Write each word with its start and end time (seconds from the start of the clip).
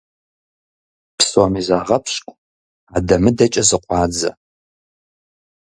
Псоми 1.17 1.61
загъэпщкӀу, 1.67 2.39
адэ-мыдэкӀэ 2.95 3.63
зыкъуадзэ. 3.69 4.31